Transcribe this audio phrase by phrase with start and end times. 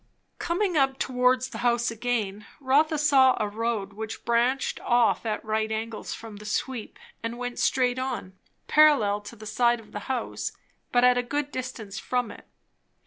[0.39, 5.71] Coming up towards the house again, Rotha saw a road which branched off at right
[5.71, 8.33] angles from the sweep and went straight on,
[8.67, 10.53] parallel to the side of the house
[10.91, 12.47] but at a good distance from it.